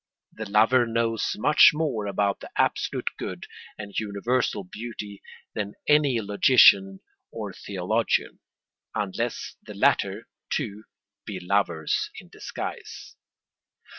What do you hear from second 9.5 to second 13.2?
the latter, too, be lovers in disguise.